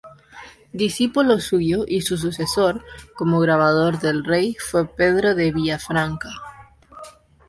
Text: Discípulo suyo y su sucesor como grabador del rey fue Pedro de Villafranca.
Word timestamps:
Discípulo 0.73 1.39
suyo 1.39 1.83
y 1.87 2.01
su 2.01 2.17
sucesor 2.17 2.83
como 3.15 3.39
grabador 3.39 3.99
del 3.99 4.25
rey 4.25 4.57
fue 4.59 4.87
Pedro 4.87 5.35
de 5.35 5.51
Villafranca. 5.51 6.31